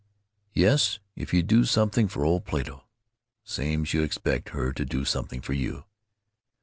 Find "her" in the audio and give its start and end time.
4.49-4.73